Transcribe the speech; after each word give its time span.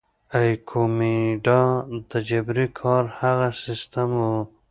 ایکومینډا 0.39 1.61
د 2.09 2.11
جبري 2.29 2.67
کار 2.79 3.03
هغه 3.19 3.47
سیستم 3.63 4.09
وو. 4.21 4.37